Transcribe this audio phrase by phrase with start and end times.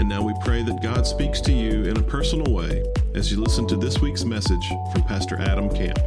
[0.00, 2.82] And now we pray that God speaks to you in a personal way
[3.14, 5.98] as you listen to this week's message from Pastor Adam Camp.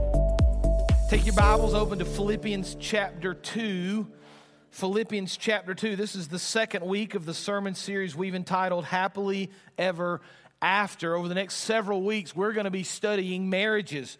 [1.12, 4.08] Take your Bibles open to Philippians chapter 2.
[4.72, 5.96] Philippians chapter 2.
[5.96, 10.22] This is the second week of the sermon series we've entitled Happily Ever
[10.60, 11.16] After.
[11.16, 14.18] Over the next several weeks, we're going to be studying marriages.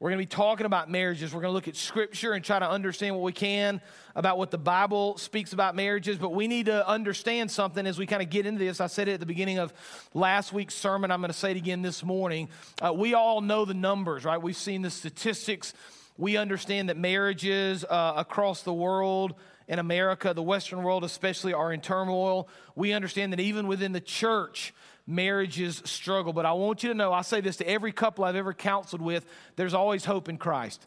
[0.00, 1.34] We're going to be talking about marriages.
[1.34, 3.80] We're going to look at scripture and try to understand what we can
[4.14, 6.18] about what the Bible speaks about marriages.
[6.18, 8.80] But we need to understand something as we kind of get into this.
[8.80, 9.72] I said it at the beginning of
[10.14, 11.10] last week's sermon.
[11.10, 12.48] I'm going to say it again this morning.
[12.80, 14.40] Uh, we all know the numbers, right?
[14.40, 15.74] We've seen the statistics.
[16.16, 19.34] We understand that marriages uh, across the world,
[19.68, 22.48] in America, the Western world especially, are in turmoil.
[22.74, 24.74] We understand that even within the church,
[25.06, 26.32] marriages struggle.
[26.32, 29.02] But I want you to know I say this to every couple I've ever counseled
[29.02, 29.24] with
[29.56, 30.86] there's always hope in Christ.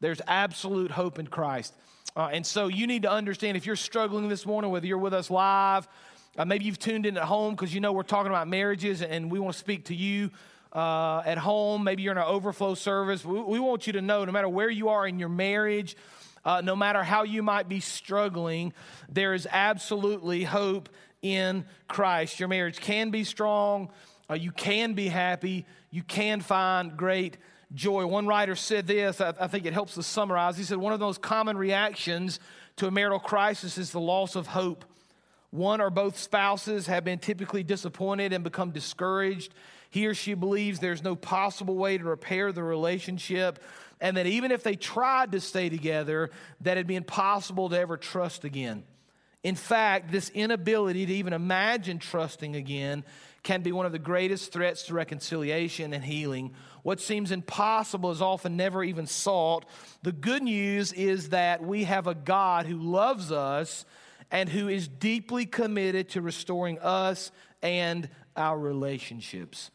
[0.00, 1.74] There's absolute hope in Christ.
[2.16, 5.14] Uh, and so you need to understand if you're struggling this morning, whether you're with
[5.14, 5.88] us live,
[6.36, 9.30] uh, maybe you've tuned in at home because you know we're talking about marriages and
[9.30, 10.30] we want to speak to you.
[10.72, 13.24] Uh, at home, maybe you're in an overflow service.
[13.24, 15.96] We, we, want you to know no matter where you are in your marriage,
[16.44, 18.72] uh, no matter how you might be struggling,
[19.08, 20.88] there is absolutely hope
[21.22, 22.38] in Christ.
[22.38, 23.90] Your marriage can be strong,
[24.30, 27.38] uh, you can be happy, you can find great
[27.74, 28.06] joy.
[28.06, 30.56] One writer said this, I, I think it helps to summarize.
[30.56, 32.40] He said, One of those common reactions
[32.76, 34.84] to a marital crisis is the loss of hope.
[35.50, 39.54] One or both spouses have been typically disappointed and become discouraged.
[39.88, 43.62] He or she believes there's no possible way to repair the relationship,
[44.04, 47.96] and that even if they tried to stay together, that it'd be impossible to ever
[47.96, 48.84] trust again.
[49.42, 53.02] In fact, this inability to even imagine trusting again
[53.42, 56.52] can be one of the greatest threats to reconciliation and healing.
[56.82, 59.64] What seems impossible is often never even sought.
[60.02, 63.86] The good news is that we have a God who loves us
[64.30, 67.32] and who is deeply committed to restoring us
[67.62, 69.70] and our relationships.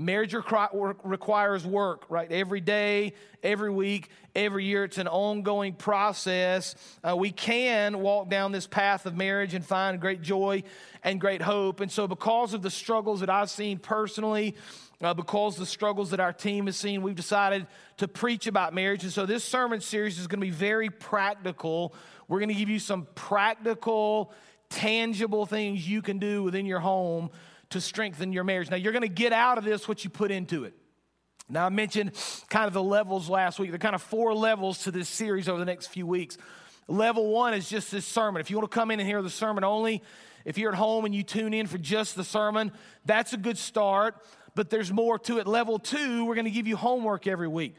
[0.00, 2.30] Marriage requires work, right?
[2.30, 4.84] Every day, every week, every year.
[4.84, 6.76] It's an ongoing process.
[7.02, 10.62] Uh, we can walk down this path of marriage and find great joy
[11.02, 11.80] and great hope.
[11.80, 14.54] And so, because of the struggles that I've seen personally,
[15.00, 17.66] uh, because the struggles that our team has seen, we've decided
[17.96, 19.02] to preach about marriage.
[19.02, 21.92] And so, this sermon series is going to be very practical.
[22.28, 24.32] We're going to give you some practical,
[24.70, 27.30] tangible things you can do within your home
[27.70, 28.70] to strengthen your marriage.
[28.70, 30.74] Now, you're going to get out of this what you put into it.
[31.48, 32.12] Now, I mentioned
[32.50, 33.70] kind of the levels last week.
[33.70, 36.36] There are kind of four levels to this series over the next few weeks.
[36.88, 38.40] Level one is just this sermon.
[38.40, 40.02] If you want to come in and hear the sermon only,
[40.44, 42.72] if you're at home and you tune in for just the sermon,
[43.04, 44.16] that's a good start,
[44.54, 45.46] but there's more to it.
[45.46, 47.76] Level two, we're going to give you homework every week.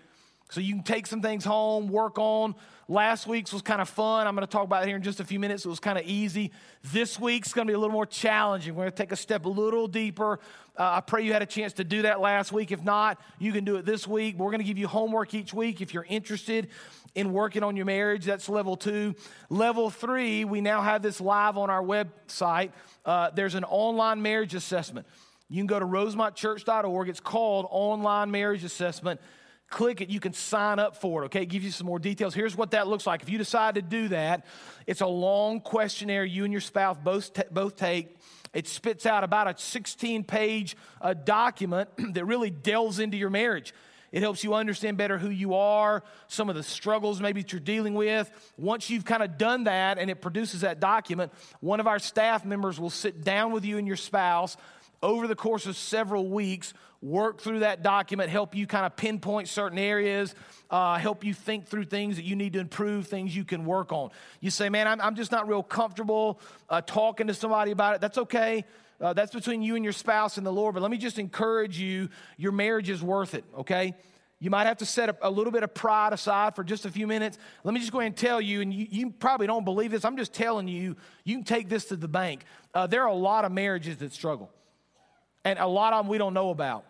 [0.50, 2.56] So you can take some things home, work on.
[2.88, 4.26] Last week's was kind of fun.
[4.26, 5.64] I'm going to talk about it here in just a few minutes.
[5.64, 6.52] It was kind of easy.
[6.92, 8.74] This week's going to be a little more challenging.
[8.74, 10.40] We're going to take a step a little deeper.
[10.76, 12.72] Uh, I pray you had a chance to do that last week.
[12.72, 14.40] If not, you can do it this week.
[14.40, 16.70] We're going to give you homework each week if you're interested
[17.14, 18.26] in working on your marriage.
[18.26, 19.14] That's level two.
[19.52, 22.72] Level three, we now have this live on our website.
[23.06, 25.06] Uh, there's an online marriage assessment.
[25.48, 27.10] You can go to rosemontchurch.org.
[27.10, 29.20] It's called Online Marriage Assessment
[29.70, 31.44] click it, you can sign up for it, okay?
[31.44, 32.34] It gives you some more details.
[32.34, 33.22] Here's what that looks like.
[33.22, 34.46] If you decide to do that,
[34.88, 38.18] it's a long questionnaire you and your spouse both, t- both take.
[38.54, 43.74] It spits out about a 16 page uh, document that really delves into your marriage.
[44.12, 47.60] It helps you understand better who you are, some of the struggles maybe that you're
[47.60, 48.32] dealing with.
[48.58, 52.44] Once you've kind of done that and it produces that document, one of our staff
[52.44, 54.58] members will sit down with you and your spouse
[55.02, 59.48] over the course of several weeks, work through that document, help you kind of pinpoint
[59.48, 60.36] certain areas,
[60.70, 63.92] uh, help you think through things that you need to improve, things you can work
[63.92, 64.10] on.
[64.42, 68.02] You say, man, I'm, I'm just not real comfortable uh, talking to somebody about it.
[68.02, 68.66] That's okay.
[69.00, 70.74] Uh, that's between you and your spouse and the Lord.
[70.74, 73.94] But let me just encourage you your marriage is worth it, okay?
[74.42, 77.08] You might have to set a, little bit of pride aside for just a few
[77.08, 77.38] minutes.
[77.64, 80.06] Let me just go ahead and tell you, and you, you probably don't believe this.
[80.06, 82.44] I'm just telling you, you can take this to the bank.
[82.74, 84.50] Uh, there are a lot of marriages that struggle
[85.44, 86.86] and a lot of them we don't know about.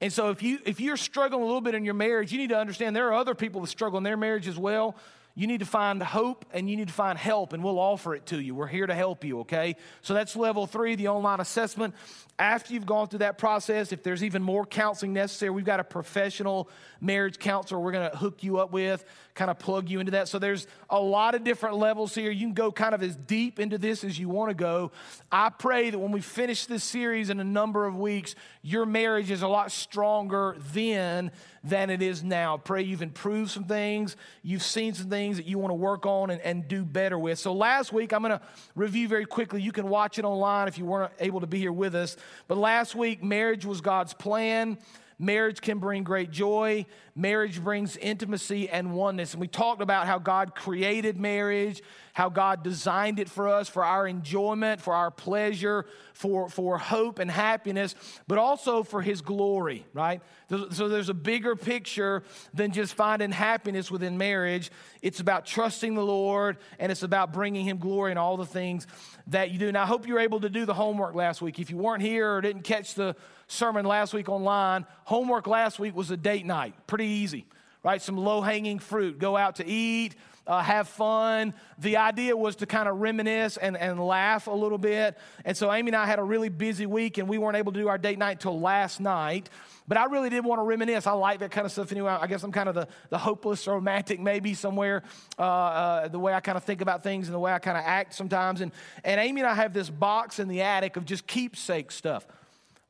[0.00, 2.50] And so if you if you're struggling a little bit in your marriage, you need
[2.50, 4.96] to understand there are other people that struggle in their marriage as well.
[5.36, 8.26] you need to find hope and you need to find help, and we'll offer it
[8.26, 8.54] to you.
[8.54, 9.76] We're here to help you, okay?
[10.00, 11.94] So that's level three, the online assessment.
[12.38, 15.84] After you've gone through that process, if there's even more counseling necessary, we've got a
[15.84, 16.68] professional
[17.00, 19.04] marriage counselor we're going to hook you up with,
[19.34, 20.28] kind of plug you into that.
[20.28, 22.30] So there's a lot of different levels here.
[22.30, 24.92] You can go kind of as deep into this as you want to go.
[25.32, 29.30] I pray that when we finish this series in a number of weeks, your marriage
[29.30, 31.30] is a lot stronger then
[31.64, 32.56] than it is now.
[32.56, 36.30] Pray you've improved some things, you've seen some things that you want to work on
[36.30, 37.38] and, and do better with.
[37.38, 38.40] So last week, I'm going to
[38.74, 39.62] review very quickly.
[39.62, 42.16] You can watch it online if you weren't able to be here with us.
[42.48, 44.78] But last week, marriage was God's plan.
[45.18, 46.84] Marriage can bring great joy.
[47.14, 49.32] Marriage brings intimacy and oneness.
[49.32, 51.82] And we talked about how God created marriage,
[52.12, 57.18] how God designed it for us, for our enjoyment, for our pleasure, for, for hope
[57.18, 57.94] and happiness,
[58.28, 60.20] but also for His glory, right?
[60.50, 62.22] So there's a bigger picture
[62.52, 64.70] than just finding happiness within marriage.
[65.00, 68.86] It's about trusting the Lord and it's about bringing Him glory in all the things
[69.28, 69.68] that you do.
[69.68, 71.58] And I hope you were able to do the homework last week.
[71.58, 73.16] If you weren't here or didn't catch the
[73.46, 76.74] sermon last week online, homework last week was a date night.
[76.86, 77.46] Pretty easy,
[77.82, 78.02] right?
[78.02, 79.18] Some low hanging fruit.
[79.18, 80.14] Go out to eat,
[80.46, 81.54] uh, have fun.
[81.78, 85.18] The idea was to kind of reminisce and, and laugh a little bit.
[85.44, 87.80] And so Amy and I had a really busy week, and we weren't able to
[87.80, 89.50] do our date night till last night.
[89.88, 91.06] But I really did want to reminisce.
[91.06, 92.10] I like that kind of stuff anyway.
[92.10, 95.04] I guess I'm kind of the, the hopeless romantic, maybe somewhere,
[95.38, 97.76] uh, uh, the way I kind of think about things and the way I kind
[97.76, 98.60] of act sometimes.
[98.60, 98.72] And,
[99.04, 102.26] and Amy and I have this box in the attic of just keepsake stuff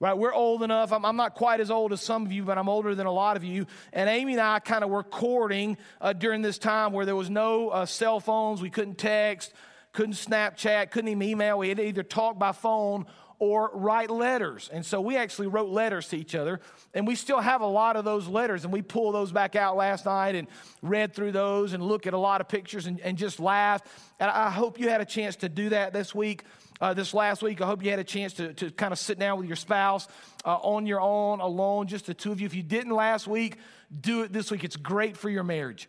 [0.00, 0.16] right?
[0.16, 0.93] We're old enough.
[0.93, 3.12] I'm, I'm, not quite as old as some of you, but I'm older than a
[3.12, 3.66] lot of you.
[3.93, 7.31] And Amy and I kind of were courting uh, during this time where there was
[7.31, 8.60] no uh, cell phones.
[8.60, 9.54] We couldn't text,
[9.93, 11.58] couldn't Snapchat, couldn't even email.
[11.58, 13.06] We had to either talk by phone
[13.38, 14.70] or write letters.
[14.72, 16.60] And so we actually wrote letters to each other.
[16.94, 18.64] And we still have a lot of those letters.
[18.64, 20.48] And we pulled those back out last night and
[20.82, 23.82] read through those and look at a lot of pictures and, and just laugh.
[24.20, 26.44] And I hope you had a chance to do that this week
[26.81, 27.61] uh, this last week.
[27.61, 30.08] I hope you had a chance to, to kind of sit down with your spouse
[30.44, 32.46] uh, on your own, alone, just the two of you.
[32.46, 33.58] If you didn't last week,
[34.00, 34.64] do it this week.
[34.64, 35.88] It's great for your marriage.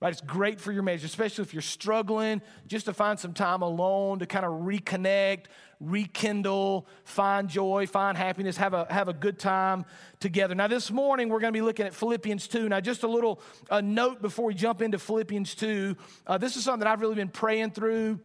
[0.00, 0.12] Right?
[0.12, 4.18] It's great for your marriage, especially if you're struggling, just to find some time alone
[4.18, 5.46] to kind of reconnect,
[5.80, 9.86] rekindle, find joy, find happiness, have a, have a good time
[10.20, 10.54] together.
[10.54, 12.68] Now, this morning, we're going to be looking at Philippians 2.
[12.68, 15.96] Now, just a little a note before we jump into Philippians 2.
[16.26, 18.20] Uh, this is something that I've really been praying through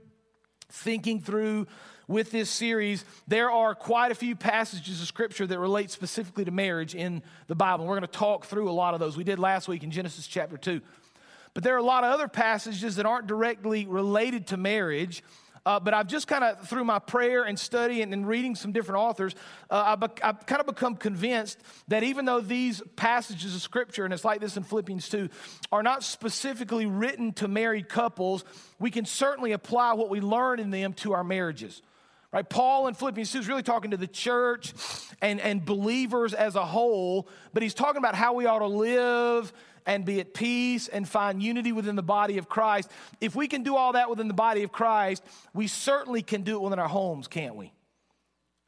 [0.69, 1.67] thinking through
[2.07, 6.51] with this series, there are quite a few passages of scripture that relate specifically to
[6.51, 7.85] marriage in the Bible.
[7.85, 9.15] We're going to talk through a lot of those.
[9.15, 10.81] We did last week in Genesis chapter 2.
[11.53, 15.23] But there are a lot of other passages that aren't directly related to marriage
[15.65, 18.71] uh, but I've just kind of, through my prayer and study and, and reading some
[18.71, 19.35] different authors,
[19.69, 24.13] uh, be- I've kind of become convinced that even though these passages of Scripture, and
[24.13, 25.29] it's like this in Philippians 2,
[25.71, 28.43] are not specifically written to married couples,
[28.79, 31.81] we can certainly apply what we learn in them to our marriages.
[32.31, 32.47] Right?
[32.47, 34.73] Paul in Philippians 2 is really talking to the church
[35.19, 39.51] and, and believers as a whole, but he's talking about how we ought to live
[39.89, 42.91] and be at peace and find unity within the body of Christ.
[43.19, 46.57] If we can do all that within the body of Christ, we certainly can do
[46.57, 47.73] it within our homes, can't we?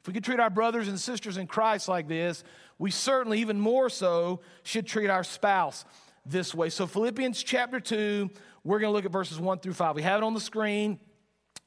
[0.00, 2.42] If we can treat our brothers and sisters in Christ like this,
[2.76, 5.84] we certainly, even more so, should treat our spouse
[6.26, 6.70] this way.
[6.70, 8.28] So, Philippians chapter 2,
[8.64, 9.94] we're going to look at verses 1 through 5.
[9.94, 10.98] We have it on the screen.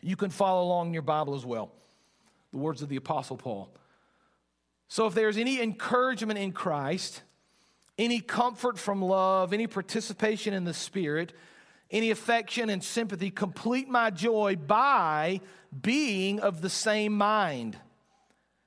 [0.02, 1.72] You can follow along in your Bible as well.
[2.52, 3.74] The words of the Apostle Paul.
[4.90, 7.22] So, if there's any encouragement in Christ,
[7.98, 11.34] any comfort from love, any participation in the Spirit,
[11.92, 15.40] any affection and sympathy, complete my joy by
[15.82, 17.78] being of the same mind,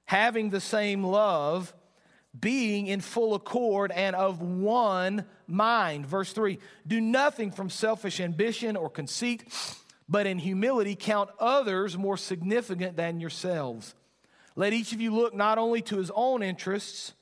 [0.06, 1.74] having the same love,
[2.38, 6.06] being in full accord and of one mind.
[6.06, 9.44] Verse 3 Do nothing from selfish ambition or conceit,
[10.08, 13.94] but in humility count others more significant than yourselves.
[14.56, 17.14] Let each of you look not only to his own interests,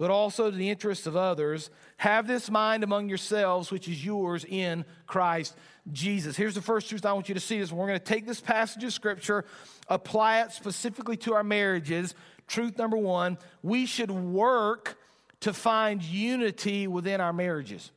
[0.00, 1.68] but also to the interests of others.
[1.98, 5.54] Have this mind among yourselves, which is yours in Christ
[5.92, 6.38] Jesus.
[6.38, 8.40] Here's the first truth I want you to see is we're going to take this
[8.40, 9.44] passage of scripture,
[9.88, 12.14] apply it specifically to our marriages.
[12.46, 14.96] Truth number one, we should work
[15.40, 17.90] to find unity within our marriages.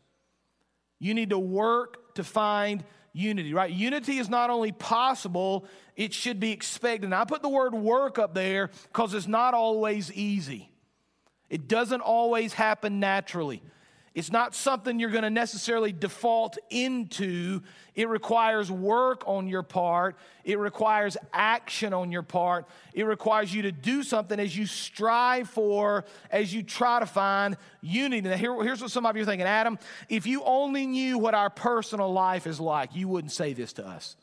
[1.00, 2.84] You need to work to find
[3.14, 3.72] unity, right?
[3.72, 5.64] Unity is not only possible,
[5.96, 7.06] it should be expected.
[7.06, 10.70] And I put the word work up there because it's not always easy.
[11.54, 13.62] It doesn't always happen naturally.
[14.16, 17.62] It's not something you're going to necessarily default into.
[17.94, 20.16] It requires work on your part.
[20.44, 22.66] It requires action on your part.
[22.96, 27.56] It requires you to do something as you strive for, as you try to find
[27.82, 28.28] unity.
[28.28, 29.78] Now, here, here's what some of you are thinking Adam,
[30.10, 33.86] if you only knew what our personal life is like, you wouldn't say this to
[33.86, 34.16] us.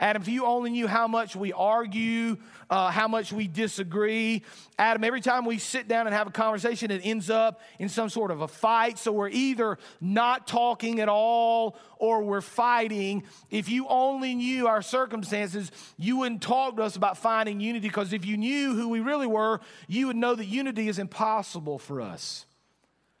[0.00, 2.38] Adam, if you only knew how much we argue,
[2.70, 4.42] uh, how much we disagree.
[4.78, 8.08] Adam, every time we sit down and have a conversation, it ends up in some
[8.08, 8.98] sort of a fight.
[8.98, 13.24] So we're either not talking at all or we're fighting.
[13.50, 18.14] If you only knew our circumstances, you wouldn't talk to us about finding unity because
[18.14, 22.00] if you knew who we really were, you would know that unity is impossible for
[22.00, 22.46] us.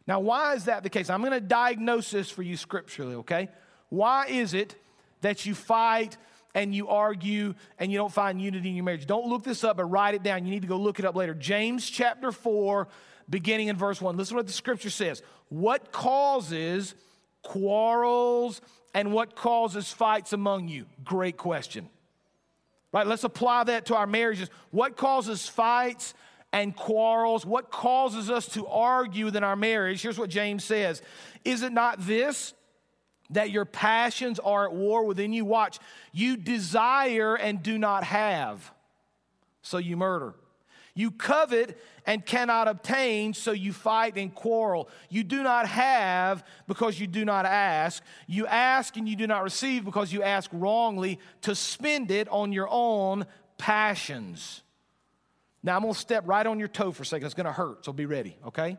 [0.06, 1.10] Now, why is that the case?
[1.10, 3.50] I'm going to diagnose this for you scripturally, okay?
[3.90, 4.76] Why is it
[5.20, 6.16] that you fight?
[6.54, 9.06] And you argue and you don't find unity in your marriage.
[9.06, 10.44] Don't look this up, but write it down.
[10.44, 11.34] You need to go look it up later.
[11.34, 12.88] James chapter 4,
[13.28, 14.16] beginning in verse 1.
[14.16, 15.22] Listen to what the scripture says.
[15.48, 16.94] What causes
[17.42, 18.60] quarrels
[18.94, 20.86] and what causes fights among you?
[21.04, 21.88] Great question.
[22.92, 24.50] Right, let's apply that to our marriages.
[24.72, 26.14] What causes fights
[26.52, 27.46] and quarrels?
[27.46, 30.02] What causes us to argue within our marriage?
[30.02, 31.00] Here's what James says
[31.44, 32.54] Is it not this?
[33.30, 35.44] That your passions are at war within you.
[35.44, 35.78] Watch,
[36.12, 38.72] you desire and do not have,
[39.62, 40.34] so you murder.
[40.94, 44.88] You covet and cannot obtain, so you fight and quarrel.
[45.08, 48.02] You do not have because you do not ask.
[48.26, 52.52] You ask and you do not receive because you ask wrongly to spend it on
[52.52, 54.62] your own passions.
[55.62, 57.26] Now, I'm going to step right on your toe for a second.
[57.26, 58.76] It's going to hurt, so be ready, okay?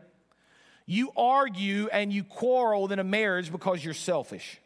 [0.86, 4.58] You argue and you quarrel within a marriage because you're selfish.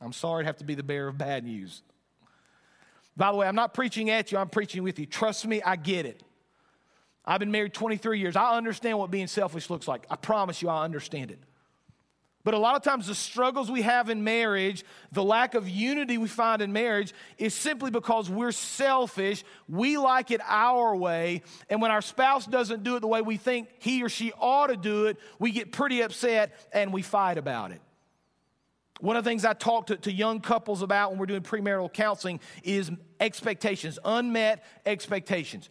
[0.00, 1.82] I'm sorry to have to be the bearer of bad news.
[3.16, 5.06] By the way, I'm not preaching at you, I'm preaching with you.
[5.06, 6.22] Trust me, I get it.
[7.24, 8.34] I've been married 23 years.
[8.34, 10.06] I understand what being selfish looks like.
[10.10, 11.38] I promise you, I understand it.
[12.42, 14.82] But a lot of times, the struggles we have in marriage,
[15.12, 19.44] the lack of unity we find in marriage, is simply because we're selfish.
[19.68, 21.42] We like it our way.
[21.68, 24.68] And when our spouse doesn't do it the way we think he or she ought
[24.68, 27.82] to do it, we get pretty upset and we fight about it.
[29.00, 31.92] One of the things I talk to, to young couples about when we're doing premarital
[31.92, 35.68] counseling is expectations, unmet expectations.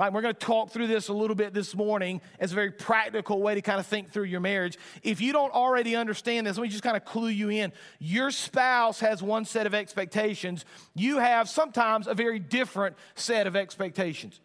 [0.00, 2.70] Right, we're going to talk through this a little bit this morning as a very
[2.70, 4.78] practical way to kind of think through your marriage.
[5.02, 7.70] If you don't already understand this, let me just kind of clue you in.
[7.98, 10.64] Your spouse has one set of expectations,
[10.94, 14.40] you have sometimes a very different set of expectations.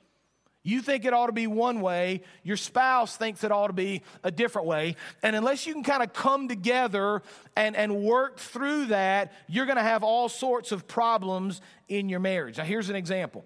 [0.62, 4.02] You think it ought to be one way, your spouse thinks it ought to be
[4.26, 4.98] a different way.
[5.24, 7.22] And unless you can kind of come together
[7.56, 12.20] and, and work through that, you're going to have all sorts of problems in your
[12.20, 12.58] marriage.
[12.58, 13.46] Now, here's an example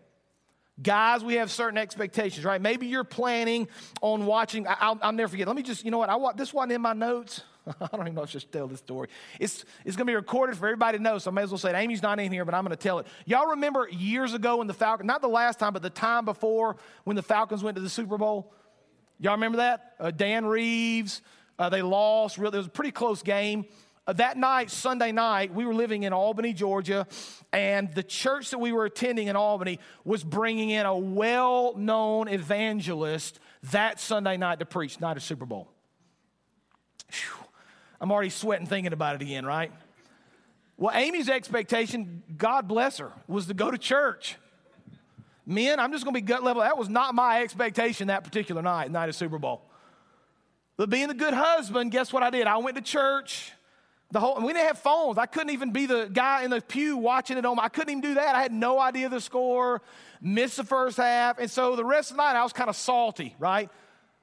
[0.82, 2.62] Guys, we have certain expectations, right?
[2.62, 3.68] Maybe you're planning
[4.02, 4.66] on watching.
[4.68, 5.48] I'll, I'll never forget.
[5.48, 6.10] Let me just, you know what?
[6.10, 7.42] I want this one in my notes.
[7.82, 9.10] I don't even know if I should tell this story.
[9.40, 11.58] It's, it's going to be recorded for everybody to know, so I may as well
[11.58, 11.76] say it.
[11.76, 13.08] Amy's not in here, but I'm going to tell it.
[13.26, 16.78] Y'all remember years ago when the Falcons, not the last time, but the time before
[17.04, 18.54] when the Falcons went to the Super Bowl?
[19.20, 19.96] Y'all remember that?
[20.00, 21.22] Uh, Dan Reeves,
[21.58, 22.38] uh, they lost.
[22.38, 23.66] Really, it was a pretty close game.
[24.10, 27.06] Uh, that night, Sunday night, we were living in Albany, Georgia,
[27.54, 32.28] and the church that we were attending in Albany was bringing in a well known
[32.28, 33.40] evangelist
[33.72, 35.68] that Sunday night to preach, night of Super Bowl.
[37.12, 37.46] Whew.
[38.02, 39.72] I'm already sweating thinking about it again, right?
[40.76, 44.38] Well, Amy's expectation, God bless her, was to go to church.
[45.46, 46.64] Men, I'm just going to be gut level.
[46.64, 49.62] That was not my expectation that particular night, night of Super Bowl.
[50.78, 52.48] But being a good husband, guess what I did?
[52.48, 53.54] I went to church.
[54.12, 55.20] The whole, we didn't have phones.
[55.20, 57.60] I couldn't even be the guy in the pew watching it on.
[57.60, 58.34] I couldn't even do that.
[58.34, 59.84] I had no idea the score,
[60.20, 61.38] missed the first half.
[61.38, 63.70] And so the rest of the night, I was kind of salty, right?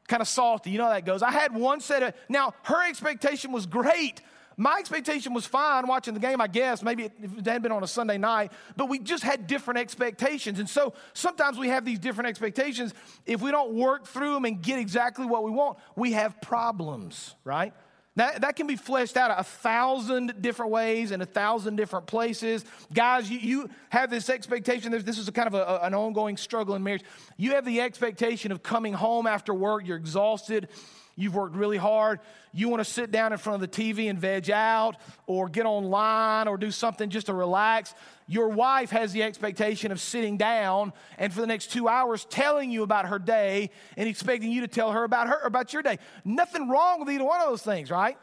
[0.09, 0.71] Kind of salty.
[0.71, 1.23] You know how that goes.
[1.23, 4.23] I had one set of, now her expectation was great.
[4.57, 6.83] My expectation was fine watching the game, I guess.
[6.83, 7.12] Maybe it
[7.45, 10.59] had been on a Sunday night, but we just had different expectations.
[10.59, 12.93] And so sometimes we have these different expectations.
[13.25, 17.35] If we don't work through them and get exactly what we want, we have problems,
[17.45, 17.73] right?
[18.17, 22.65] That, that can be fleshed out a thousand different ways in a thousand different places.
[22.93, 26.75] Guys, you, you have this expectation, this is a kind of a, an ongoing struggle
[26.75, 27.05] in marriage.
[27.37, 30.69] You have the expectation of coming home after work, you're exhausted,
[31.17, 32.21] you've worked really hard,
[32.53, 34.97] you want to sit down in front of the TV and veg out,
[35.27, 37.95] or get online, or do something just to relax.
[38.29, 42.71] Your wife has the expectation of sitting down and for the next two hours telling
[42.71, 45.99] you about her day and expecting you to tell her about her about your day.
[46.25, 48.19] Nothing wrong with either one of those things, right?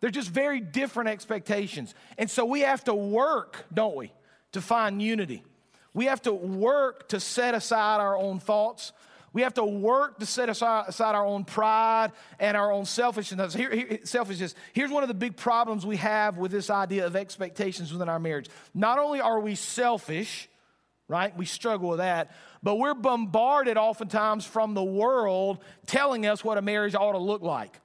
[0.00, 1.94] They're just very different expectations.
[2.18, 4.12] And so we have to work, don't we,
[4.52, 5.42] to find unity.
[5.94, 8.92] We have to work to set aside our own thoughts.
[9.36, 13.52] We have to work to set aside, our own pride and our own selfishness.
[13.52, 14.54] Here, here, selfishness.
[14.72, 18.18] Here's one of the big problems we have with this idea of expectations within our
[18.18, 18.48] marriage.
[18.72, 20.48] Not only are we selfish,
[21.06, 21.36] right?
[21.36, 26.62] We struggle with that, but we're bombarded oftentimes from the world telling us what a
[26.62, 27.78] marriage ought to look like.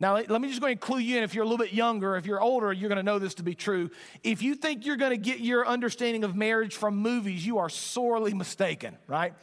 [0.00, 1.22] Now, let me just go and clue you in.
[1.22, 3.42] If you're a little bit younger, if you're older, you're going to know this to
[3.42, 3.90] be true.
[4.22, 7.68] If you think you're going to get your understanding of marriage from movies, you are
[7.68, 9.34] sorely mistaken, right?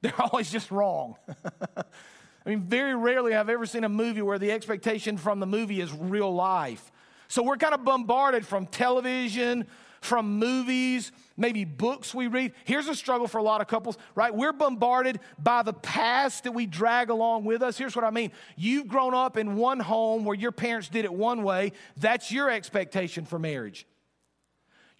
[0.02, 1.16] They're always just wrong.
[1.76, 5.46] I mean, very rarely have I ever seen a movie where the expectation from the
[5.46, 6.90] movie is real life.
[7.28, 9.66] So we're kind of bombarded from television,
[10.00, 12.52] from movies, maybe books we read.
[12.64, 14.34] Here's a struggle for a lot of couples, right?
[14.34, 17.76] We're bombarded by the past that we drag along with us.
[17.76, 21.12] Here's what I mean you've grown up in one home where your parents did it
[21.12, 23.86] one way, that's your expectation for marriage.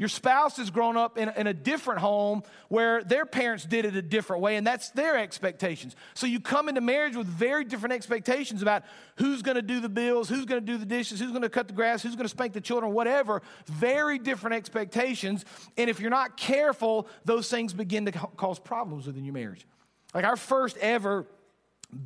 [0.00, 3.95] Your spouse has grown up in, in, a different home where their parents did it
[3.95, 5.95] a different way, and that's their expectations.
[6.14, 8.85] So you come into marriage with very different expectations about
[9.16, 11.50] who's going to do the bills, who's going to do the dishes, who's going to
[11.50, 13.42] cut the grass, who's going to spank the children, whatever.
[13.66, 15.45] Very different expectations.
[15.76, 19.66] And if you're not careful, those things begin to cause problems within your marriage.
[20.14, 21.26] Like our first ever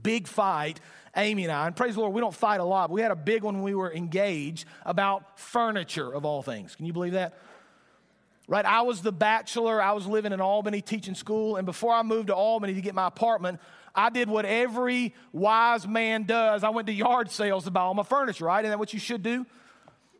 [0.02, 0.80] big fight
[1.16, 3.12] Amy and I, and praise the Lord, we don't fight a lot, but we had
[3.12, 6.74] a big one when we were engaged about furniture of all things.
[6.74, 7.38] Can you believe that?
[8.46, 8.64] Right?
[8.64, 9.82] I was the bachelor.
[9.82, 11.56] I was living in Albany teaching school.
[11.56, 13.60] And before I moved to Albany to get my apartment,
[13.94, 16.64] I did what every wise man does.
[16.64, 18.64] I went to yard sales to buy all my furniture, right?
[18.64, 19.46] Isn't that what you should do?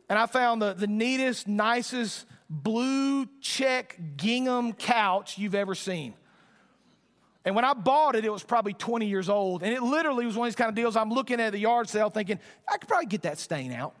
[0.09, 6.13] And I found the, the neatest, nicest blue check gingham couch you've ever seen.
[7.43, 9.61] And when I bought it, it was probably 20 years old.
[9.61, 10.95] And it literally was one of these kind of deals.
[10.95, 13.95] I'm looking at the yard sale thinking, I could probably get that stain out.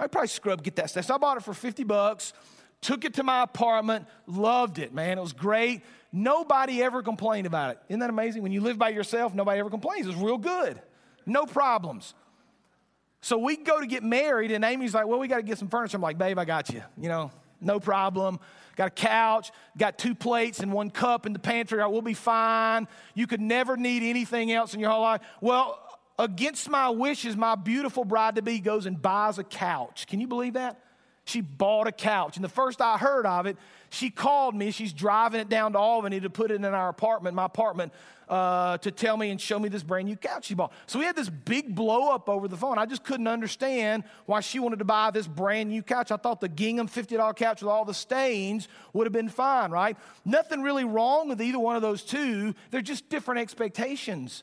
[0.00, 1.04] I could probably scrub, get that stain.
[1.04, 2.32] So I bought it for 50 bucks
[2.82, 5.16] took it to my apartment, loved it, man.
[5.16, 5.82] It was great.
[6.12, 7.78] Nobody ever complained about it.
[7.88, 8.42] Isn't that amazing?
[8.42, 10.06] When you live by yourself, nobody ever complains.
[10.06, 10.80] It's real good.
[11.24, 12.12] No problems.
[13.22, 15.68] So we go to get married, and Amy's like, Well, we got to get some
[15.68, 15.96] furniture.
[15.96, 16.82] I'm like, Babe, I got you.
[16.98, 18.40] You know, no problem.
[18.76, 21.78] Got a couch, got two plates and one cup in the pantry.
[21.78, 22.88] Right, we'll be fine.
[23.14, 25.20] You could never need anything else in your whole life.
[25.40, 25.78] Well,
[26.18, 30.06] against my wishes, my beautiful bride to be goes and buys a couch.
[30.08, 30.80] Can you believe that?
[31.24, 32.36] She bought a couch.
[32.36, 33.56] And the first I heard of it,
[33.90, 34.70] she called me.
[34.70, 37.92] She's driving it down to Albany to put it in our apartment, my apartment,
[38.28, 40.72] uh, to tell me and show me this brand new couch she bought.
[40.86, 42.78] So we had this big blow up over the phone.
[42.78, 46.10] I just couldn't understand why she wanted to buy this brand new couch.
[46.10, 49.96] I thought the gingham $50 couch with all the stains would have been fine, right?
[50.24, 52.54] Nothing really wrong with either one of those two.
[52.70, 54.42] They're just different expectations.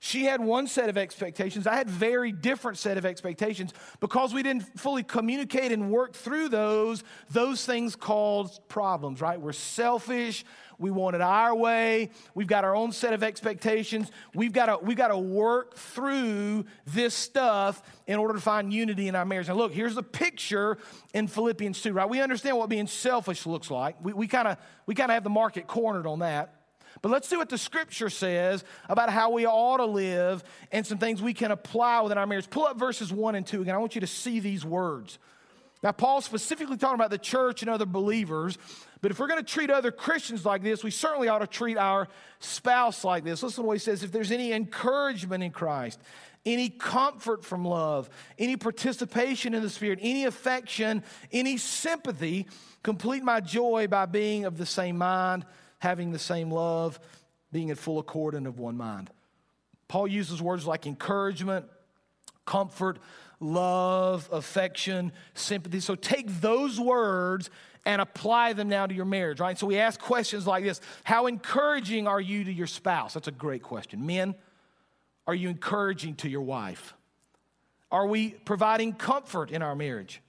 [0.00, 1.66] She had one set of expectations.
[1.66, 6.48] I had very different set of expectations because we didn't fully communicate and work through
[6.48, 7.02] those.
[7.30, 9.40] Those things caused problems, right?
[9.40, 10.44] We're selfish.
[10.78, 12.10] We want it our way.
[12.34, 14.10] We've got our own set of expectations.
[14.34, 19.08] We've got to, we've got to work through this stuff in order to find unity
[19.08, 19.48] in our marriage.
[19.48, 20.76] And look, here's the picture
[21.14, 22.08] in Philippians 2, right?
[22.08, 23.96] We understand what being selfish looks like.
[24.04, 26.55] We kind of we kind of have the market cornered on that.
[27.02, 30.98] But let's see what the scripture says about how we ought to live and some
[30.98, 32.50] things we can apply within our marriage.
[32.50, 33.74] Pull up verses 1 and 2 again.
[33.74, 35.18] I want you to see these words.
[35.82, 38.56] Now, Paul's specifically talking about the church and other believers,
[39.02, 41.76] but if we're going to treat other Christians like this, we certainly ought to treat
[41.76, 42.08] our
[42.40, 43.42] spouse like this.
[43.42, 46.00] Listen to what he says if there's any encouragement in Christ,
[46.46, 52.46] any comfort from love, any participation in the Spirit, any affection, any sympathy,
[52.82, 55.44] complete my joy by being of the same mind
[55.78, 56.98] having the same love,
[57.52, 59.10] being in full accord and of one mind.
[59.88, 61.66] Paul uses words like encouragement,
[62.44, 62.98] comfort,
[63.40, 65.80] love, affection, sympathy.
[65.80, 67.50] So take those words
[67.84, 69.56] and apply them now to your marriage, right?
[69.56, 73.14] So we ask questions like this How encouraging are you to your spouse?
[73.14, 74.06] That's a great question.
[74.06, 74.34] Men,
[75.26, 76.94] are you encouraging to your wife?
[77.90, 80.20] Are we providing comfort in our marriage?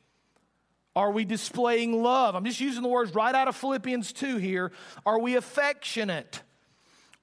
[0.98, 2.34] Are we displaying love?
[2.34, 4.72] I'm just using the words right out of Philippians 2 here.
[5.06, 6.42] Are we affectionate?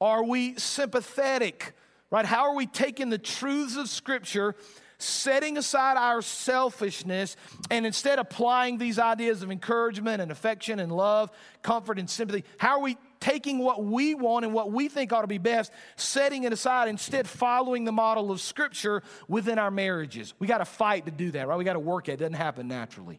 [0.00, 1.72] Are we sympathetic?
[2.08, 2.24] Right?
[2.24, 4.54] How are we taking the truths of Scripture,
[4.98, 7.34] setting aside our selfishness,
[7.68, 11.32] and instead applying these ideas of encouragement and affection and love,
[11.62, 12.44] comfort and sympathy?
[12.58, 15.72] How are we taking what we want and what we think ought to be best,
[15.96, 20.32] setting it aside, instead following the model of Scripture within our marriages?
[20.38, 21.58] We got to fight to do that, right?
[21.58, 22.12] We got to work it.
[22.12, 23.18] It doesn't happen naturally.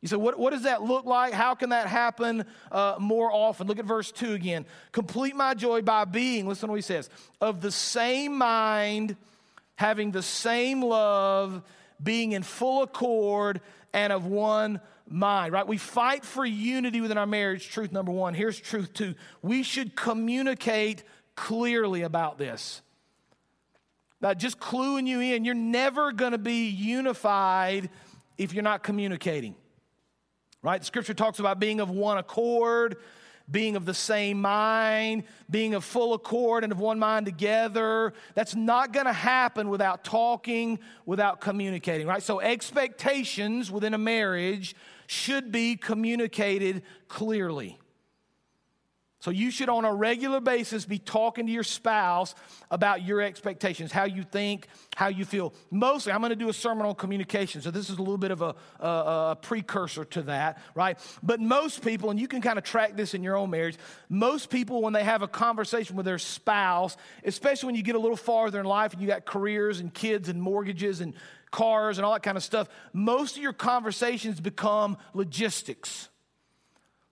[0.00, 1.32] You say, what, what does that look like?
[1.32, 3.66] How can that happen uh, more often?
[3.66, 4.64] Look at verse 2 again.
[4.92, 9.16] Complete my joy by being, listen to what he says, of the same mind,
[9.74, 11.62] having the same love,
[12.00, 13.60] being in full accord,
[13.92, 15.66] and of one mind, right?
[15.66, 18.34] We fight for unity within our marriage, truth number one.
[18.34, 21.02] Here's truth two we should communicate
[21.34, 22.82] clearly about this.
[24.20, 27.88] Now, just cluing you in, you're never going to be unified
[28.36, 29.54] if you're not communicating.
[30.62, 30.80] Right?
[30.80, 32.96] The Scripture talks about being of one accord,
[33.50, 38.12] being of the same mind, being of full accord and of one mind together.
[38.34, 42.22] That's not going to happen without talking, without communicating, right?
[42.22, 44.74] So, expectations within a marriage
[45.06, 47.78] should be communicated clearly.
[49.20, 52.36] So you should, on a regular basis, be talking to your spouse
[52.70, 55.54] about your expectations, how you think, how you feel.
[55.72, 58.30] Mostly, I'm going to do a sermon on communication, so this is a little bit
[58.30, 58.86] of a, a,
[59.32, 60.98] a precursor to that, right?
[61.20, 63.76] But most people, and you can kind of track this in your own marriage,
[64.08, 68.00] most people, when they have a conversation with their spouse, especially when you get a
[68.00, 71.14] little farther in life and you got careers and kids and mortgages and
[71.50, 76.08] cars and all that kind of stuff, most of your conversations become logistics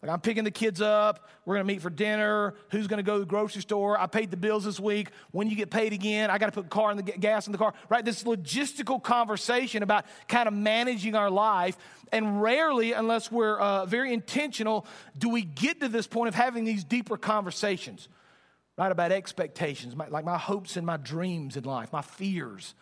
[0.07, 1.29] like, I'm picking the kids up.
[1.45, 2.55] We're going to meet for dinner.
[2.71, 3.99] Who's going to go to the grocery store?
[3.99, 5.11] I paid the bills this week.
[5.33, 7.59] When you get paid again, I got to put car in the gas in the
[7.59, 7.75] car.
[7.89, 8.05] Right?
[8.05, 11.77] This logistical conversation about kind of managing our life.
[12.13, 14.87] And rarely, unless we're uh, very intentional,
[15.19, 18.09] do we get to this point of having these deeper conversations,
[18.79, 18.93] right?
[18.93, 22.75] About expectations, my, like my hopes and my dreams in life, my fears.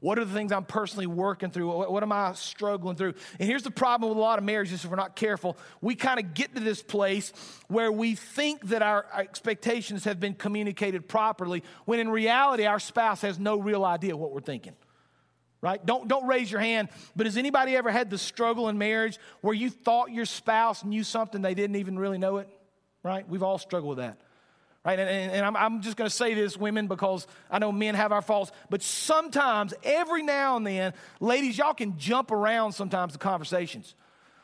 [0.00, 1.68] What are the things I'm personally working through?
[1.68, 3.14] What, what, am I struggling through?
[3.40, 5.56] And here's the problem with a lot of marriages if we're not careful.
[5.80, 7.32] We kind of get to this place
[7.68, 13.22] where we think that our expectations have been communicated properly, when in reality, our spouse
[13.22, 14.74] has no real idea what we're thinking.
[15.62, 15.84] Right?
[15.84, 19.54] Don't, don't raise your hand, but has anybody ever had the struggle in marriage where
[19.54, 22.48] you thought your spouse knew something they didn't even really know it?
[23.02, 23.26] Right?
[23.26, 24.20] We've all struggled with that.
[24.86, 25.00] Right?
[25.00, 27.96] And, and, and I'm, I'm just going to say this, women, because I know men
[27.96, 33.12] have our faults, but sometimes, every now and then, ladies, y'all can jump around sometimes
[33.12, 33.96] the conversations.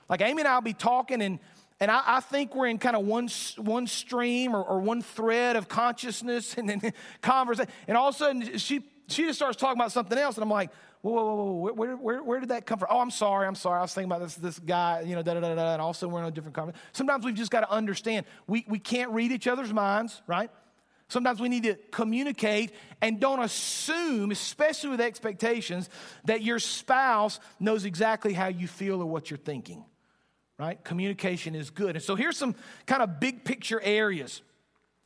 [0.08, 1.38] Like Amy and I will be talking, and,
[1.78, 5.54] and I, I think we're in kind of one, one stream or, or one thread
[5.54, 7.70] of consciousness and then conversation.
[7.86, 10.50] And all of a sudden, she, she just starts talking about something else, and I'm
[10.50, 10.70] like,
[11.02, 12.88] whoa, whoa, whoa, whoa, where, where, where did that come from?
[12.90, 13.78] Oh, I'm sorry, I'm sorry.
[13.78, 16.08] I was thinking about this, this guy, you know, da da da da, and also
[16.08, 16.82] we're in a different conversation.
[16.92, 20.50] Sometimes we've just got to understand we, we can't read each other's minds, right?
[21.08, 22.72] Sometimes we need to communicate
[23.02, 25.90] and don't assume, especially with expectations,
[26.24, 29.84] that your spouse knows exactly how you feel or what you're thinking,
[30.58, 30.82] right?
[30.82, 31.96] Communication is good.
[31.96, 32.54] And so here's some
[32.86, 34.40] kind of big picture areas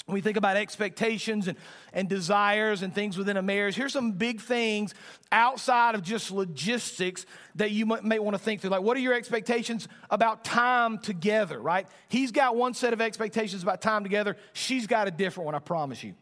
[0.09, 1.59] we think about expectations and,
[1.93, 4.95] and desires and things within a marriage, here's some big things
[5.33, 8.71] outside of just logistics that you may want to think through.
[8.71, 11.89] Like, what are your expectations about time together, right?
[12.09, 15.59] He's got one set of expectations about time together, she's got a different one, I
[15.59, 16.15] promise you.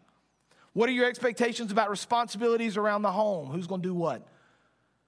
[0.72, 3.50] What are your expectations about responsibilities around the home?
[3.50, 4.26] Who's going to do what?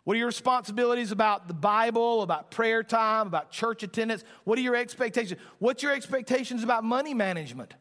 [0.04, 4.22] What are your responsibilities about the Bible, about prayer time, about church attendance?
[4.44, 5.40] What are your expectations?
[5.58, 7.74] What's your expectations about money management?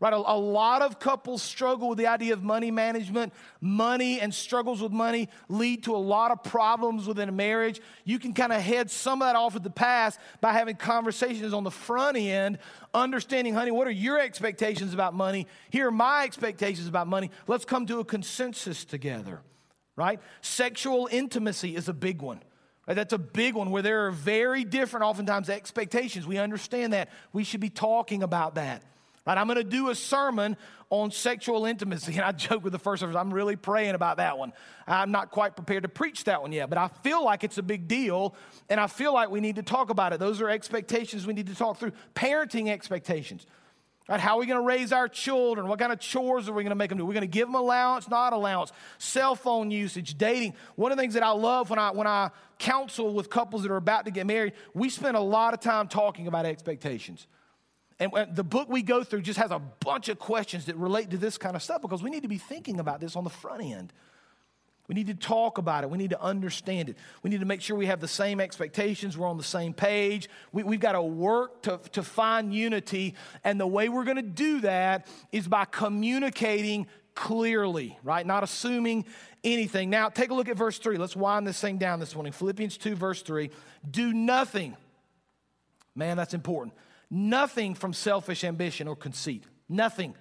[0.00, 0.14] Right?
[0.14, 3.34] A, a, lot of couples struggle with the idea of money management.
[3.60, 7.82] Money and struggles with money lead to a lot of problems within a marriage.
[8.04, 11.52] You can kind of head some of that off at the past by having conversations
[11.52, 12.58] on the front end,
[12.94, 15.46] understanding, honey, what are your expectations about money?
[15.68, 17.30] Here are my expectations about money.
[17.46, 19.42] Let's come to a consensus together.
[19.96, 20.18] Right?
[20.40, 22.40] Sexual intimacy is a big one.
[22.86, 26.26] That's a big one where there are very different, oftentimes, expectations.
[26.26, 27.10] We understand that.
[27.34, 28.82] We should be talking about that.
[29.26, 29.36] Right?
[29.36, 30.56] I'm going to do a sermon
[30.88, 32.12] on sexual intimacy.
[32.16, 34.52] And I joke with the first service, I'm really praying about that one.
[34.86, 37.62] I'm not quite prepared to preach that one yet, but I feel like it's a
[37.62, 38.34] big deal.
[38.68, 40.20] And I feel like we need to talk about it.
[40.20, 41.92] Those are expectations we need to talk through.
[42.14, 43.46] Parenting expectations.
[44.08, 44.18] Right?
[44.18, 45.68] How are we going to raise our children?
[45.68, 47.06] What kind of chores are we going to make them do?
[47.06, 48.72] We're going to give them allowance, not allowance.
[48.98, 50.54] Cell phone usage, dating.
[50.74, 53.70] One of the things that I love when I when I counsel with couples that
[53.70, 57.28] are about to get married, we spend a lot of time talking about expectations.
[58.00, 61.10] And uh, the book we go through just has a bunch of questions that relate
[61.10, 63.30] to this kind of stuff because we need to be thinking about this on the
[63.30, 63.92] front end.
[64.88, 65.90] We need to talk about it.
[65.90, 66.96] We need to understand it.
[67.22, 69.16] We need to make sure we have the same expectations.
[69.16, 70.28] We're on the same page.
[70.50, 73.14] We, have got to work to, to find unity.
[73.44, 78.26] And the way we're going to do that is by communicating clearly, right?
[78.26, 79.04] Not assuming
[79.44, 79.90] anything.
[79.90, 80.96] Now, take a look at verse 3.
[80.96, 82.32] Let's wind this thing down this morning.
[82.32, 83.50] Philippians 2, verse 3.
[83.88, 84.76] Do nothing.
[85.94, 86.74] Man, that's important
[87.10, 89.44] Nothing from selfish ambition or conceit.
[89.68, 90.14] Nothing.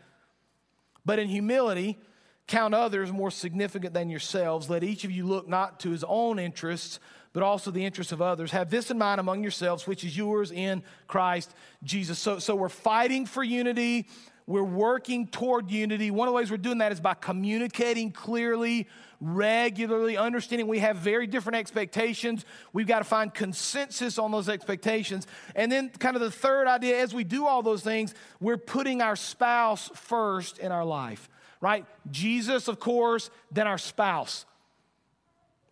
[1.05, 1.99] But in humility,
[2.47, 4.69] count others more significant than yourselves.
[4.69, 6.99] Let each of you look not to his own interests,
[7.31, 8.51] but also the interests of others.
[8.51, 12.17] Have this in mind among yourselves, which is yours in Christ Jesus.
[12.17, 14.07] So, so we're fighting for unity.
[14.49, 16.09] We're working toward unity.
[16.09, 18.87] One of the ways we're doing that is by communicating clearly,
[19.21, 22.45] regularly, understanding we have very different expectations.
[22.73, 25.27] We've got to find consensus on those expectations.
[25.55, 29.03] And then, kind of the third idea as we do all those things, we're putting
[29.03, 31.29] our spouse first in our life.
[31.61, 31.85] right?
[32.09, 34.47] Jesus, of course, then our spouse.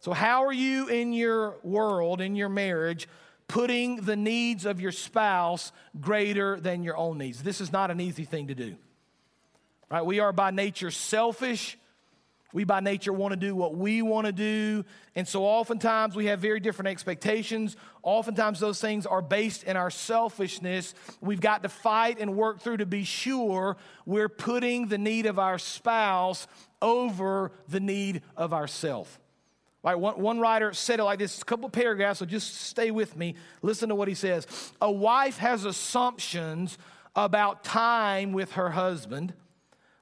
[0.01, 3.07] So, how are you in your world, in your marriage,
[3.47, 7.43] putting the needs of your spouse greater than your own needs?
[7.43, 8.75] This is not an easy thing to do.
[9.89, 10.05] Right?
[10.05, 11.77] We are by nature selfish.
[12.53, 14.85] We by nature want to do what we want to do.
[15.15, 17.75] And so oftentimes we have very different expectations.
[18.03, 20.93] Oftentimes those things are based in our selfishness.
[21.21, 25.39] We've got to fight and work through to be sure we're putting the need of
[25.39, 26.47] our spouse
[26.81, 29.19] over the need of ourself.
[29.95, 33.35] One, one writer said it like this, a couple paragraphs, so just stay with me.
[33.61, 34.47] Listen to what he says.
[34.81, 36.77] A wife has assumptions
[37.15, 39.33] about time with her husband,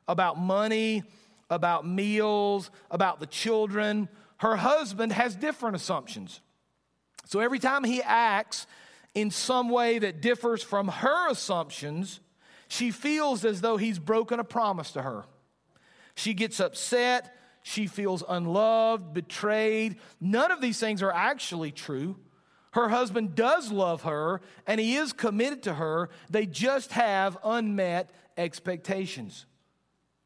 [0.07, 1.03] about money,
[1.49, 4.09] about meals, about the children.
[4.37, 6.41] Her husband has different assumptions.
[7.25, 8.67] So every time he acts
[9.13, 12.19] in some way that differs from her assumptions,
[12.67, 15.25] she feels as though he's broken a promise to her.
[16.15, 17.34] She gets upset.
[17.67, 19.95] She feels unloved, betrayed.
[20.21, 22.15] None of these things are actually true.
[22.73, 26.11] Her husband does love her and he is committed to her.
[26.29, 29.47] They just have unmet expectations.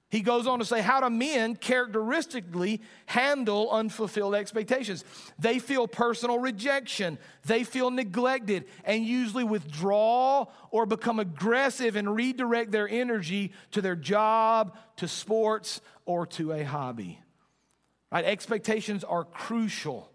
[0.09, 5.05] He goes on to say, How do men characteristically handle unfulfilled expectations?
[5.37, 12.73] They feel personal rejection, they feel neglected, and usually withdraw or become aggressive and redirect
[12.73, 17.21] their energy to their job, to sports, or to a hobby.
[18.11, 18.25] Right?
[18.25, 20.09] Expectations are crucial.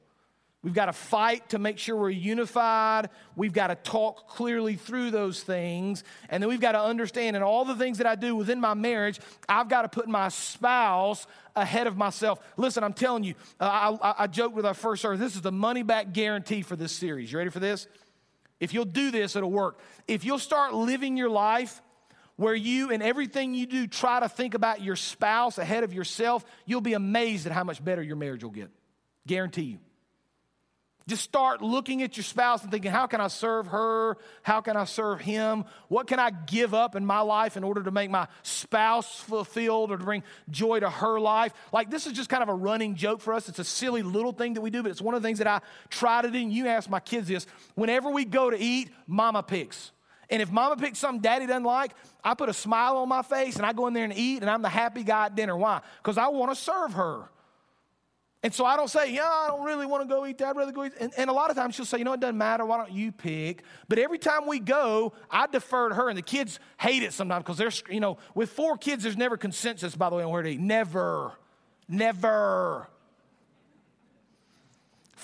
[0.65, 3.11] We've got to fight to make sure we're unified.
[3.37, 6.05] We've got to talk clearly through those things.
[6.31, 8.73] And then we've got to understand in all the things that I do within my
[8.73, 12.41] marriage, I've got to put my spouse ahead of myself.
[12.57, 15.53] Listen, I'm telling you, I, I, I joked with our first service, this is the
[15.53, 17.31] money back guarantee for this series.
[17.31, 17.87] You ready for this?
[18.59, 19.79] If you'll do this, it'll work.
[20.09, 21.83] If you'll start living your life
[22.37, 26.45] where you, in everything you do, try to think about your spouse ahead of yourself,
[26.67, 28.71] you'll be amazed at how much better your marriage will get.
[29.27, 29.79] Guarantee you.
[31.07, 34.17] Just start looking at your spouse and thinking, how can I serve her?
[34.43, 35.67] How can I serve him?
[35.89, 39.91] What can I give up in my life in order to make my spouse fulfilled
[39.91, 41.53] or to bring joy to her life?
[41.75, 43.51] Like, this is just kind of a running joke for us.
[43.51, 45.47] It's a silly little thing that we do, but it's one of the things that
[45.47, 46.39] I try to do.
[46.39, 49.93] And you ask my kids this whenever we go to eat, mama picks.
[50.31, 53.57] And if mama picks something daddy doesn't like, I put a smile on my face
[53.57, 55.57] and I go in there and eat, and I'm the happy guy at dinner.
[55.57, 55.81] Why?
[56.03, 57.29] Because I want to serve her.
[58.45, 60.49] And so I don't say, yeah, I don't really want to go eat that.
[60.49, 60.93] I'd rather go eat.
[61.01, 62.67] And, and, a lot of times she'll say, you know, it doesn't matter.
[62.67, 63.63] Why don't you pick?
[63.89, 66.11] But every time we go, I defer to her.
[66.11, 69.39] And the kids hate it sometimes because they're, you know, with four kids, there's never
[69.39, 70.61] consensus, by the way, on where to eat.
[70.61, 71.33] Never.
[71.89, 72.87] Never.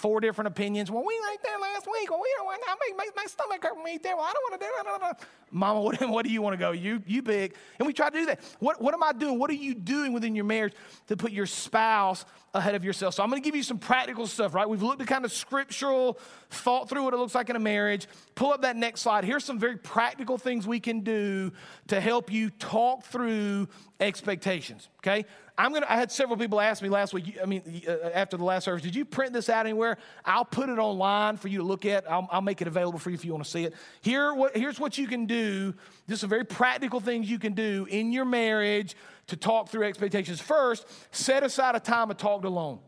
[0.00, 0.90] Four different opinions.
[0.90, 2.10] Well, we ate that last week.
[2.10, 4.16] Well, we don't want to make my, my stomach hurt when we eat there.
[4.16, 5.20] Well, I don't want to do that.
[5.50, 6.70] Mama, what, what do you want to go?
[6.72, 7.54] You, you big.
[7.78, 8.40] And we try to do that.
[8.58, 9.38] What, what am I doing?
[9.38, 10.74] What are you doing within your marriage
[11.08, 13.14] to put your spouse ahead of yourself?
[13.14, 14.68] So I'm going to give you some practical stuff, right?
[14.68, 16.18] We've looked at kind of scriptural,
[16.50, 18.06] thought through what it looks like in a marriage.
[18.34, 19.24] Pull up that next slide.
[19.24, 21.52] Here's some very practical things we can do
[21.88, 23.68] to help you talk through
[24.00, 25.24] expectations, okay?
[25.60, 25.86] I'm gonna.
[25.88, 27.36] I had several people ask me last week.
[27.40, 29.98] I mean, uh, after the last service, did you print this out anywhere?
[30.24, 32.10] I'll put it online for you to look at.
[32.10, 33.74] I'll, I'll make it available for you if you want to see it.
[34.00, 35.74] Here, what, here's what you can do do,
[36.08, 38.94] just some very practical things you can do in your marriage
[39.28, 40.40] to talk through expectations.
[40.40, 42.80] First, set aside a time to talk alone.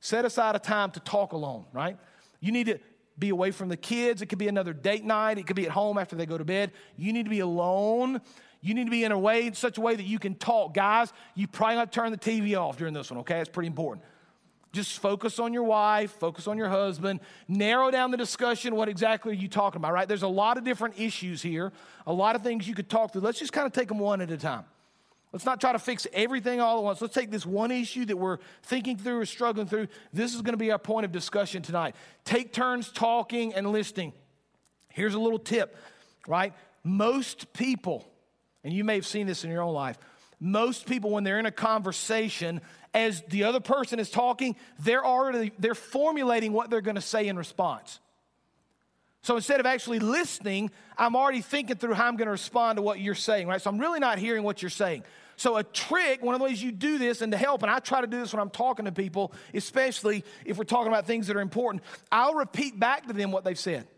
[0.00, 1.96] Set aside a time to talk alone, right?
[2.40, 2.78] You need to
[3.18, 4.22] be away from the kids.
[4.22, 5.38] It could be another date night.
[5.38, 6.72] It could be at home after they go to bed.
[6.96, 8.20] You need to be alone.
[8.60, 10.74] You need to be in a way, in such a way that you can talk.
[10.74, 13.40] Guys, you probably got to turn the TV off during this one, okay?
[13.40, 14.04] It's pretty important.
[14.74, 18.74] Just focus on your wife, focus on your husband, narrow down the discussion.
[18.74, 20.08] What exactly are you talking about, right?
[20.08, 21.72] There's a lot of different issues here,
[22.08, 23.22] a lot of things you could talk through.
[23.22, 24.64] Let's just kind of take them one at a time.
[25.32, 27.00] Let's not try to fix everything all at once.
[27.00, 29.86] Let's take this one issue that we're thinking through or struggling through.
[30.12, 31.94] This is going to be our point of discussion tonight.
[32.24, 34.12] Take turns talking and listening.
[34.90, 35.76] Here's a little tip,
[36.26, 36.52] right?
[36.82, 38.08] Most people,
[38.64, 39.98] and you may have seen this in your own life,
[40.44, 42.60] most people, when they're in a conversation,
[42.92, 47.28] as the other person is talking, they're already they're formulating what they're going to say
[47.28, 47.98] in response.
[49.22, 52.82] So instead of actually listening, I'm already thinking through how I'm going to respond to
[52.82, 53.60] what you're saying, right?
[53.60, 55.04] So I'm really not hearing what you're saying.
[55.36, 57.78] So a trick, one of the ways you do this and to help, and I
[57.78, 61.28] try to do this when I'm talking to people, especially if we're talking about things
[61.28, 63.88] that are important, I'll repeat back to them what they've said.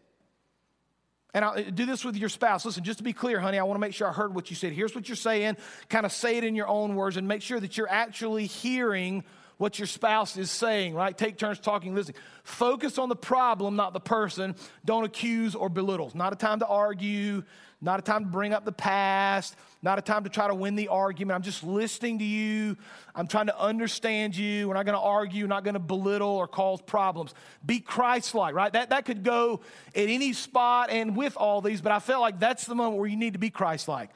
[1.36, 2.64] And I'll do this with your spouse.
[2.64, 4.56] Listen, just to be clear, honey, I want to make sure I heard what you
[4.56, 4.72] said.
[4.72, 5.58] Here's what you're saying.
[5.90, 9.22] Kind of say it in your own words and make sure that you're actually hearing
[9.58, 11.16] what your spouse is saying, right?
[11.16, 12.16] Take turns talking, listening.
[12.42, 14.54] Focus on the problem, not the person.
[14.86, 16.06] Don't accuse or belittle.
[16.06, 17.42] It's Not a time to argue,
[17.80, 20.76] not a time to bring up the past, not a time to try to win
[20.76, 21.36] the argument.
[21.36, 22.76] I'm just listening to you.
[23.14, 24.68] I'm trying to understand you.
[24.68, 27.34] We're not going to argue, We're not going to belittle or cause problems.
[27.64, 28.72] Be Christ like, right?
[28.72, 29.60] That, that could go
[29.94, 33.08] at any spot and with all these, but I felt like that's the moment where
[33.08, 34.10] you need to be Christ like.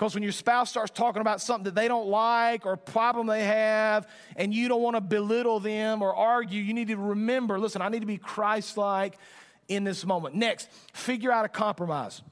[0.00, 3.26] Because when your spouse starts talking about something that they don't like or a problem
[3.26, 7.58] they have, and you don't want to belittle them or argue, you need to remember
[7.58, 9.18] listen, I need to be Christ like
[9.68, 10.34] in this moment.
[10.34, 12.22] Next, figure out a compromise.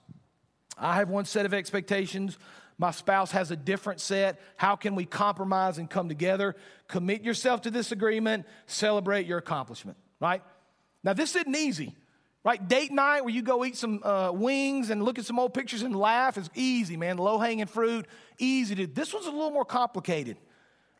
[0.78, 2.38] I have one set of expectations.
[2.78, 4.40] My spouse has a different set.
[4.56, 6.54] How can we compromise and come together?
[6.86, 10.42] Commit yourself to this agreement, celebrate your accomplishment, right?
[11.02, 11.94] Now, this isn't easy.
[12.44, 12.66] Right?
[12.66, 15.82] Date night where you go eat some uh, wings and look at some old pictures
[15.82, 17.18] and laugh is easy, man.
[17.18, 18.06] Low hanging fruit,
[18.38, 18.86] easy to.
[18.86, 20.38] This one's a little more complicated.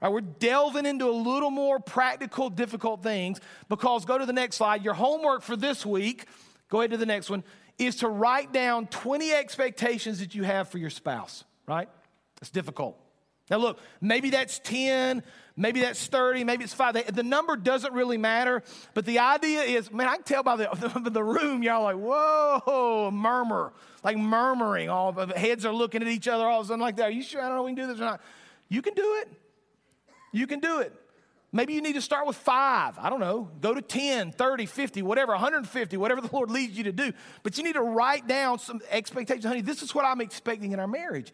[0.03, 4.57] Right, we're delving into a little more practical, difficult things because go to the next
[4.57, 4.85] slide.
[4.85, 6.27] Your homework for this week,
[6.69, 7.43] go ahead to the next one,
[7.79, 11.89] is to write down 20 expectations that you have for your spouse, right?
[12.41, 12.99] It's difficult.
[13.51, 15.23] Now, look, maybe that's 10,
[15.57, 16.95] maybe that's 30, maybe it's five.
[17.15, 18.63] The number doesn't really matter,
[18.95, 23.11] but the idea is man, I can tell by the, the room, y'all like, whoa,
[23.11, 23.73] murmur,
[24.05, 24.91] like murmuring.
[24.91, 27.05] All the heads are looking at each other all of a sudden like that.
[27.05, 27.41] Are you sure?
[27.41, 28.21] I don't know if we can do this or not.
[28.69, 29.29] You can do it.
[30.33, 30.93] You can do it.
[31.51, 32.99] Maybe you need to start with five.
[32.99, 33.51] I don't know.
[33.61, 37.13] Go to 10, 30, 50, whatever, 150, whatever the Lord leads you to do.
[37.43, 39.47] But you need to write down some expectations.
[39.47, 41.33] Honey, this is what I'm expecting in our marriage.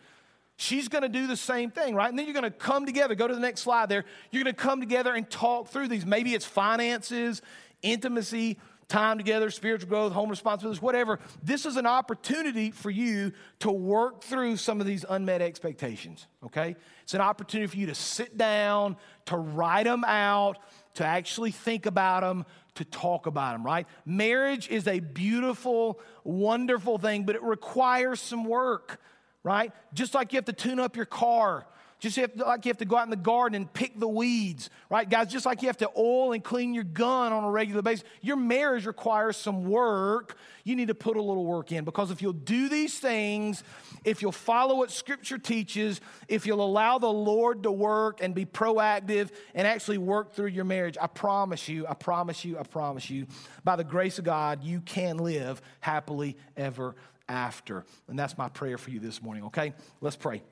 [0.56, 2.08] She's going to do the same thing, right?
[2.08, 3.16] And then you're going to come together.
[3.16, 4.04] Go to the next slide there.
[4.30, 6.06] You're going to come together and talk through these.
[6.06, 7.42] Maybe it's finances,
[7.82, 11.18] intimacy, time together, spiritual growth, home responsibilities, whatever.
[11.42, 16.76] This is an opportunity for you to work through some of these unmet expectations, okay?
[17.02, 20.58] It's an opportunity for you to sit down, to write them out,
[20.94, 22.44] to actually think about them,
[22.74, 23.86] to talk about them, right?
[24.04, 29.00] Marriage is a beautiful, wonderful thing, but it requires some work
[29.44, 29.72] right?
[29.92, 31.66] Just like you have to tune up your car.
[32.04, 34.06] Just have to, like you have to go out in the garden and pick the
[34.06, 35.08] weeds, right?
[35.08, 38.04] Guys, just like you have to oil and clean your gun on a regular basis,
[38.20, 40.36] your marriage requires some work.
[40.64, 43.64] You need to put a little work in because if you'll do these things,
[44.04, 48.44] if you'll follow what Scripture teaches, if you'll allow the Lord to work and be
[48.44, 53.08] proactive and actually work through your marriage, I promise you, I promise you, I promise
[53.08, 53.26] you,
[53.64, 56.96] by the grace of God, you can live happily ever
[57.30, 57.86] after.
[58.08, 59.72] And that's my prayer for you this morning, okay?
[60.02, 60.42] Let's pray.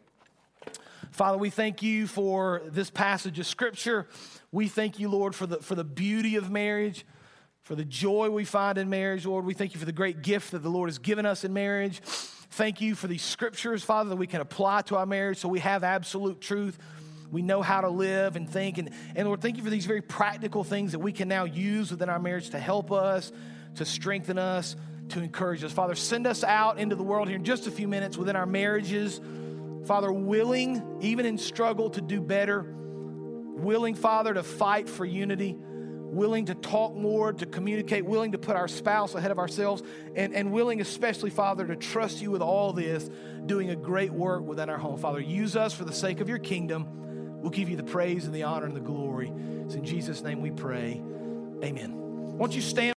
[1.13, 4.09] Father, we thank you for this passage of scripture.
[4.51, 7.05] We thank you, Lord, for the, for the beauty of marriage,
[7.63, 9.45] for the joy we find in marriage, Lord.
[9.45, 12.01] We thank you for the great gift that the Lord has given us in marriage.
[12.01, 15.61] Thank you for these scriptures, Father, that we can apply to our marriage so we
[15.61, 16.79] have absolute truth.
[17.31, 18.79] We know how to live and think.
[18.79, 21.91] And, and Lord, thank you for these very practical things that we can now use
[21.91, 23.33] within our marriage to help us,
[23.77, 24.77] to strengthen us,
[25.11, 25.73] to encourage us.
[25.73, 28.47] Father, send us out into the world here in just a few minutes within our
[28.47, 29.21] marriages.
[29.85, 32.75] Father, willing, even in struggle, to do better.
[32.75, 35.57] Willing, Father, to fight for unity.
[35.59, 39.83] Willing to talk more, to communicate, willing to put our spouse ahead of ourselves,
[40.15, 43.09] and, and willing, especially, Father, to trust you with all this,
[43.47, 44.99] doing a great work within our home.
[44.99, 47.41] Father, use us for the sake of your kingdom.
[47.41, 49.33] We'll give you the praise and the honor and the glory.
[49.65, 51.03] It's in Jesus' name we pray.
[51.65, 51.95] Amen.
[52.37, 52.91] Won't you stand?